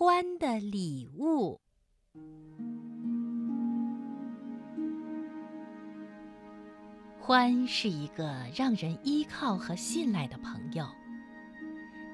[0.00, 1.60] 欢的礼物。
[7.18, 10.86] 欢是一个让人依靠和信赖的朋友，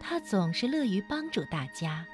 [0.00, 2.06] 他总是乐于帮助大家。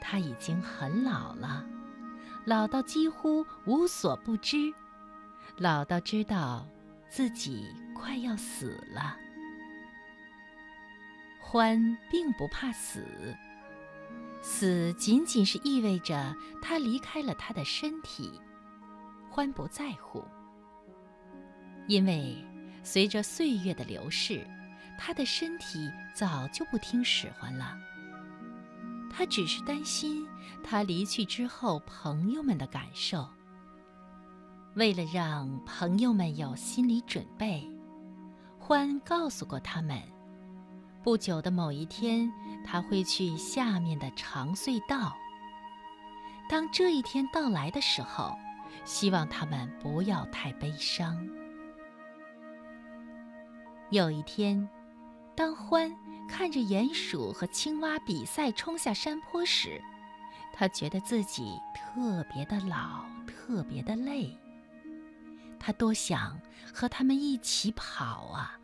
[0.00, 1.62] 他已经很老了，
[2.46, 4.56] 老到几乎无所不知，
[5.58, 6.66] 老到知道
[7.10, 9.14] 自己快要死了。
[11.38, 13.36] 欢并不怕死，
[14.48, 18.40] 死仅仅是意味着他离开了他的身体。
[19.28, 20.24] 欢不在乎，
[21.88, 22.36] 因为
[22.84, 24.46] 随着岁月的流逝，
[24.96, 27.76] 他的身体早就不听使唤了。
[29.12, 30.24] 他只是担心
[30.62, 33.28] 他离去之后朋友们的感受。
[34.76, 37.68] 为了让朋友们有心理准备，
[38.60, 40.00] 欢告诉过他们。
[41.02, 42.32] 不久的某一天，
[42.66, 45.16] 他会去下面的长隧道。
[46.48, 48.36] 当这一天到来的时候，
[48.84, 51.26] 希望他们不要太悲伤。
[53.90, 54.68] 有一天，
[55.34, 55.90] 当欢
[56.28, 59.80] 看着鼹鼠和青蛙比赛冲下山坡时，
[60.52, 64.36] 他觉得自己特别的老，特别的累。
[65.58, 66.40] 他多想
[66.72, 68.58] 和他们一起跑啊！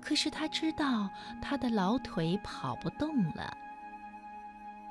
[0.00, 1.08] 可是他知道
[1.42, 3.56] 他的老腿跑不动了。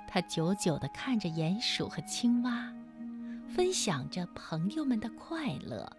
[0.07, 2.73] 他久久地看着鼹鼠和青蛙，
[3.49, 5.91] 分享着朋友们的快乐。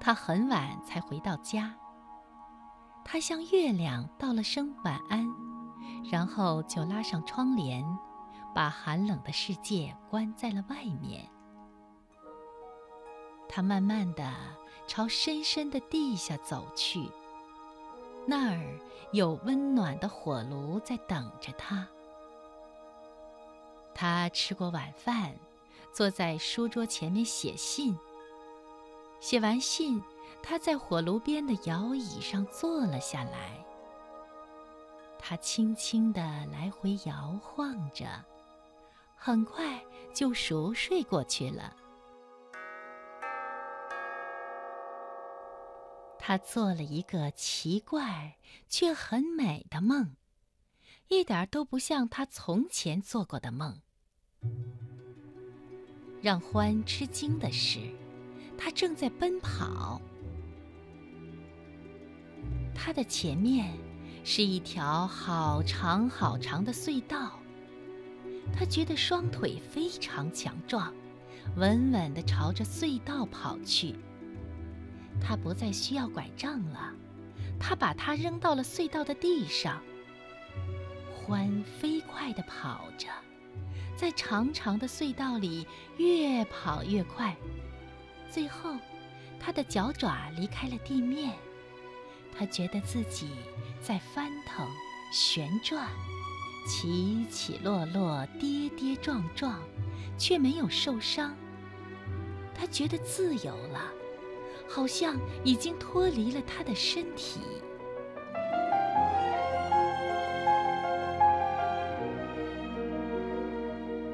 [0.00, 1.74] 他很晚才回到家。
[3.04, 5.26] 他向月亮道了声晚安，
[6.10, 7.84] 然后就拉上窗帘，
[8.54, 11.28] 把寒冷的世界关在了外面。
[13.50, 14.24] 他慢慢地。
[14.86, 17.08] 朝深深的地下走去，
[18.26, 18.76] 那儿
[19.12, 21.86] 有温暖的火炉在等着他。
[23.94, 25.32] 他吃过晚饭，
[25.92, 27.96] 坐在书桌前面写信。
[29.20, 30.02] 写完信，
[30.42, 33.64] 他在火炉边的摇椅上坐了下来。
[35.20, 38.08] 他轻轻地来回摇晃着，
[39.14, 39.80] 很快
[40.12, 41.76] 就熟睡过去了。
[46.22, 48.36] 他做了一个奇怪
[48.68, 50.14] 却很美的梦，
[51.08, 53.80] 一点都不像他从前做过的梦。
[56.20, 57.80] 让欢吃惊的是，
[58.58, 60.00] 他正在奔跑。
[62.74, 63.72] 他的前面
[64.22, 67.40] 是一条好长好长的隧道，
[68.54, 70.94] 他觉得双腿非常强壮，
[71.56, 73.96] 稳稳地朝着隧道跑去。
[75.20, 76.92] 他不再需要拐杖了，
[77.58, 79.80] 他把它扔到了隧道的地上。
[81.14, 83.08] 欢飞快地跑着，
[83.96, 85.66] 在长长的隧道里
[85.96, 87.36] 越跑越快，
[88.30, 88.74] 最后，
[89.38, 91.34] 他的脚爪离开了地面。
[92.36, 93.28] 他觉得自己
[93.80, 94.66] 在翻腾、
[95.12, 95.88] 旋转、
[96.66, 99.60] 起起落落、跌跌撞撞，
[100.16, 101.34] 却没有受伤。
[102.54, 103.92] 他觉得自由了。
[104.72, 107.40] 好像已经脱离了他的身体。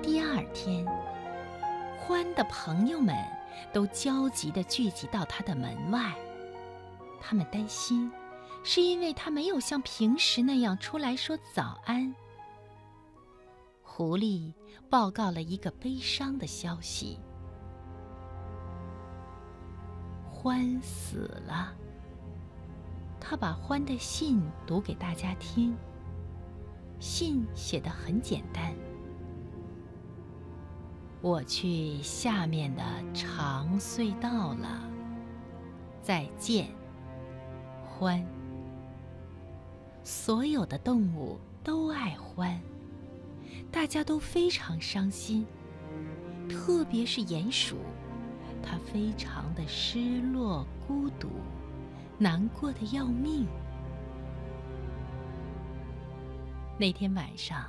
[0.02, 0.86] 第二天，
[1.98, 3.14] 欢的朋友们
[3.70, 6.14] 都焦急地聚集到他的门外，
[7.20, 8.10] 他们担心，
[8.64, 12.14] 是因为他没有像平时那样出来说早安。
[13.82, 14.54] 狐狸
[14.88, 17.18] 报告了一个悲伤的消息。
[20.46, 21.74] 欢死了。
[23.18, 25.76] 他把欢的信读给大家听。
[27.00, 28.72] 信写的很简单
[31.20, 34.88] ：“我去下面的长隧道了，
[36.00, 36.68] 再见，
[37.84, 38.24] 欢。”
[40.04, 42.60] 所有的动物都爱欢，
[43.72, 45.44] 大家都非常伤心，
[46.48, 47.78] 特别是鼹鼠。
[48.68, 51.28] 他非常的失落、孤独，
[52.18, 53.46] 难过的要命。
[56.76, 57.64] 那天晚上，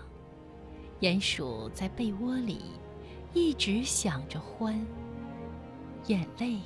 [1.02, 2.72] 鼹鼠在被窝里
[3.34, 4.84] 一直想着欢，
[6.08, 6.60] 眼泪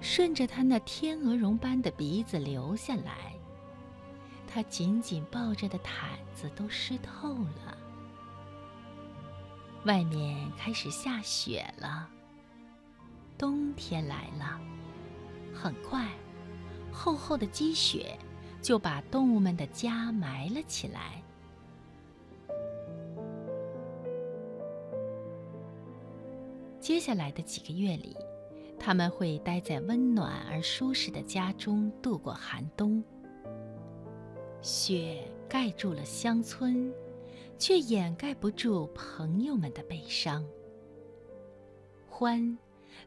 [0.00, 3.32] 顺着他那天鹅绒般的鼻子流下来，
[4.46, 7.78] 他紧紧抱着的毯子都湿透了。
[9.84, 12.10] 外面开始下雪了。
[13.38, 14.60] 冬天来了，
[15.54, 16.08] 很快，
[16.92, 18.18] 厚厚的积雪
[18.60, 21.22] 就把动物们的家埋了起来。
[26.80, 28.16] 接下来的几个月里，
[28.78, 33.02] 他们会待在温暖而舒适的家中度过寒冬。
[34.60, 36.92] 雪盖住了乡村，
[37.56, 40.44] 却掩盖不住朋友们的悲伤。
[42.08, 42.58] 欢，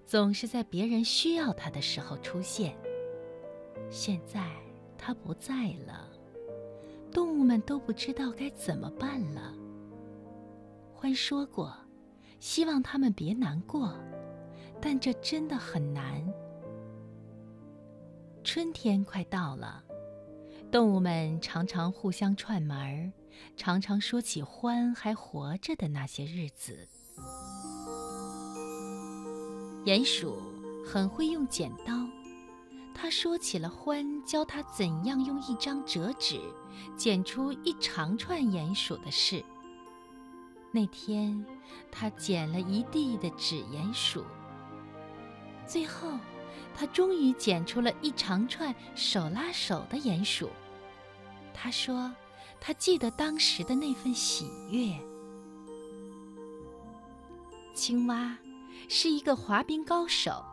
[0.05, 2.77] 总是在别人需要他的时候出现。
[3.89, 4.49] 现在
[4.97, 6.09] 他不在了，
[7.11, 9.53] 动物们都不知道该怎么办了。
[10.93, 11.75] 欢说过，
[12.39, 13.93] 希望他们别难过，
[14.79, 16.21] 但这真的很难。
[18.43, 19.83] 春天快到了。
[20.71, 23.11] 动物们常常互相串门儿，
[23.57, 26.87] 常常说起欢还活着的那些日子。
[29.85, 30.37] 鼹鼠
[30.85, 31.93] 很会用剪刀，
[32.93, 36.39] 他说起了獾教他怎样用一张折纸
[36.95, 39.43] 剪出一长串鼹鼠的事。
[40.71, 41.43] 那天，
[41.91, 44.23] 他剪了一地的纸鼹鼠，
[45.65, 46.11] 最后，
[46.75, 50.47] 他终于剪出了一长串手拉手的鼹鼠。
[51.55, 52.13] 他说
[52.61, 54.95] ：“他记得当时的那份喜悦。”
[57.73, 58.37] 青蛙
[58.87, 60.43] 是一个滑冰高手，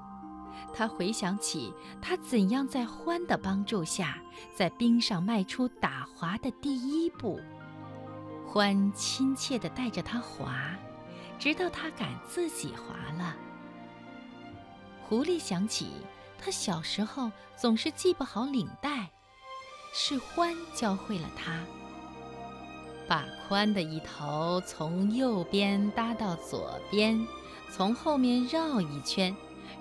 [0.75, 4.19] 他回想起他怎样在欢的帮助下，
[4.55, 7.41] 在冰上迈出打滑的第一步。
[8.47, 10.77] 欢亲切地带着他滑，
[11.39, 13.37] 直到他敢自己滑了。
[15.03, 15.91] 狐狸想起
[16.39, 19.11] 他小时候总是系不好领带。
[19.91, 21.65] 是欢教会了他，
[23.09, 27.19] 把宽的一头从右边搭到左边，
[27.71, 29.35] 从后面绕一圈，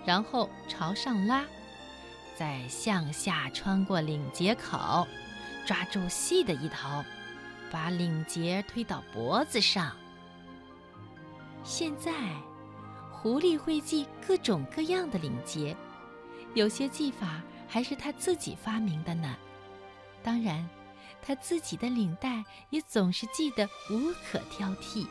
[0.06, 1.46] 然后朝上拉，
[2.36, 5.08] 再向下穿过领结口，
[5.66, 7.04] 抓住细的一头，
[7.72, 9.96] 把领结推到脖子上。
[11.64, 12.14] 现在，
[13.12, 15.76] 狐狸会系各种各样的领结，
[16.54, 19.36] 有些系法还是他自己发明的呢。
[20.24, 20.68] 当然，
[21.22, 25.08] 他自己的领带也总是系得无可挑剔。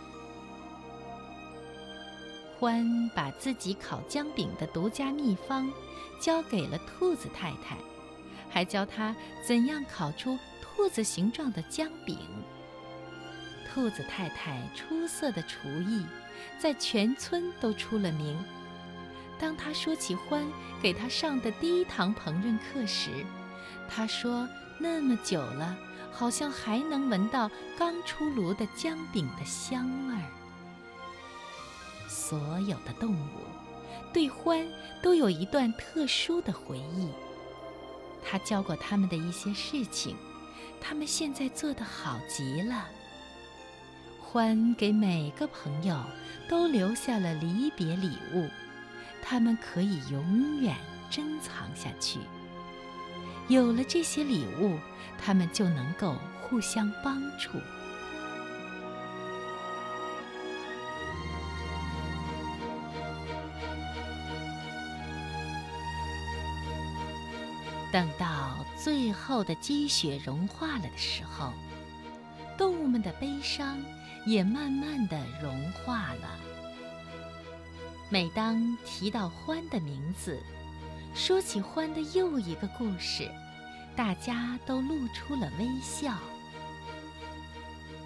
[2.58, 5.70] 欢把自己烤姜饼的独家秘方
[6.20, 7.76] 交给了兔子太太，
[8.48, 9.14] 还教他
[9.46, 12.18] 怎样烤出兔子形状的姜饼。
[13.68, 16.04] 兔子太太出色的厨艺
[16.58, 18.36] 在全村都出了名。
[19.38, 20.44] 当他说起欢
[20.80, 23.10] 给他上的第一堂烹饪课时，
[23.88, 24.48] 他说。
[24.78, 25.74] 那么久了，
[26.12, 30.30] 好像还能闻到刚出炉的姜饼的香味儿。
[32.16, 33.28] 所有的动物
[34.10, 34.66] 对欢
[35.02, 37.10] 都有一段特殊的回忆。
[38.24, 40.16] 他教过他们的一些事情，
[40.80, 42.86] 他们现在做得好极了。
[44.18, 46.02] 欢给每个朋友
[46.48, 48.48] 都留下了离别礼物，
[49.22, 50.74] 他们可以永远
[51.10, 52.18] 珍藏下去。
[53.48, 54.78] 有了这些礼物，
[55.18, 57.50] 他们就能够互相帮助。
[67.96, 71.50] 等到最后的积雪融化了的时候，
[72.58, 73.82] 动物们的悲伤
[74.26, 76.38] 也慢慢的融化了。
[78.10, 80.38] 每当提到獾的名字，
[81.14, 83.30] 说起獾的又一个故事，
[83.96, 86.18] 大家都露出了微笑。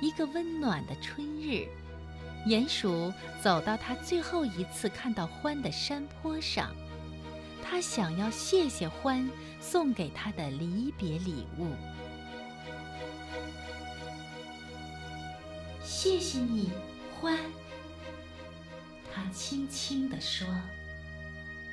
[0.01, 1.67] 一个温暖的春日，
[2.47, 6.71] 鼹鼠走到他最后一次看到獾的山坡上，
[7.71, 11.73] 他想要谢谢欢送给他的离别礼物。
[15.81, 16.69] 谢谢你，
[17.21, 17.39] 欢。
[19.15, 20.49] 他轻轻地说，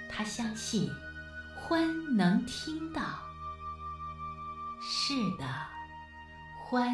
[0.08, 0.88] 他相信。
[1.60, 3.02] 欢能听到，
[4.80, 5.46] 是的，
[6.64, 6.88] 欢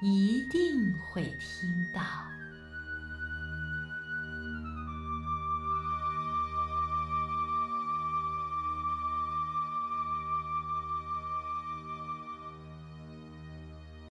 [0.00, 2.00] 一定会听到。